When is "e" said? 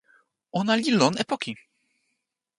1.21-1.23